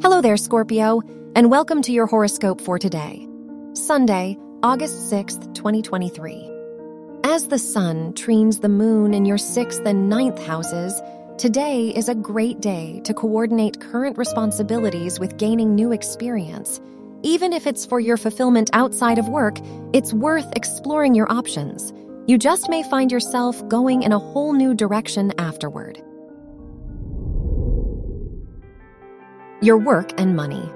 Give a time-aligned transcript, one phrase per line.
[0.00, 1.02] Hello there, Scorpio,
[1.34, 3.26] and welcome to your horoscope for today,
[3.72, 6.48] Sunday, August 6th, 2023.
[7.24, 11.02] As the sun trines the moon in your sixth and ninth houses,
[11.36, 16.80] today is a great day to coordinate current responsibilities with gaining new experience.
[17.24, 19.58] Even if it's for your fulfillment outside of work,
[19.92, 21.92] it's worth exploring your options.
[22.28, 26.00] You just may find yourself going in a whole new direction afterward.
[29.60, 30.70] Your work and money.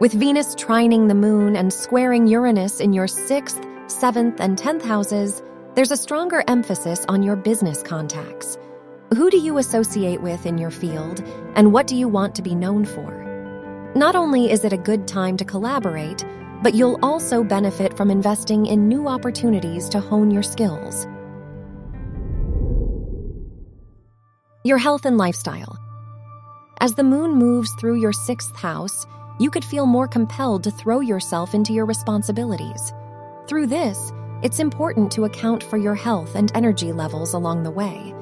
[0.00, 5.42] With Venus trining the moon and squaring Uranus in your sixth, seventh, and tenth houses,
[5.74, 8.56] there's a stronger emphasis on your business contacts.
[9.14, 11.22] Who do you associate with in your field,
[11.56, 13.92] and what do you want to be known for?
[13.94, 16.24] Not only is it a good time to collaborate,
[16.62, 21.06] but you'll also benefit from investing in new opportunities to hone your skills.
[24.64, 25.83] Your health and lifestyle.
[26.84, 29.06] As the moon moves through your sixth house,
[29.40, 32.92] you could feel more compelled to throw yourself into your responsibilities.
[33.48, 38.14] Through this, it's important to account for your health and energy levels along the way.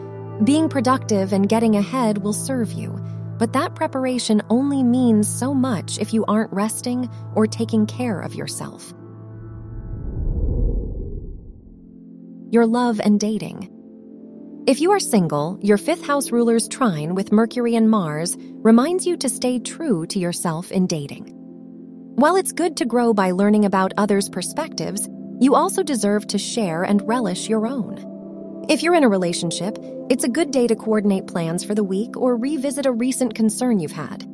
[0.44, 3.04] Being productive and getting ahead will serve you,
[3.36, 8.36] but that preparation only means so much if you aren't resting or taking care of
[8.36, 8.94] yourself.
[12.52, 13.71] Your love and dating.
[14.64, 19.16] If you are single, your fifth house ruler's trine with Mercury and Mars reminds you
[19.16, 21.32] to stay true to yourself in dating.
[22.14, 25.08] While it's good to grow by learning about others' perspectives,
[25.40, 28.66] you also deserve to share and relish your own.
[28.68, 32.16] If you're in a relationship, it's a good day to coordinate plans for the week
[32.16, 34.24] or revisit a recent concern you've had.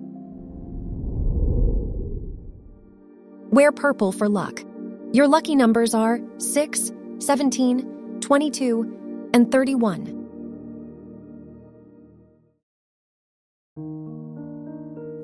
[3.51, 4.63] Wear purple for luck.
[5.15, 10.18] Your lucky numbers are 6, 17, 22, and 31.